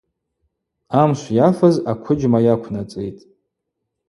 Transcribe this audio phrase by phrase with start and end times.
[1.01, 3.21] Амшв йафыз аквыджьма йаквнацӏитӏ.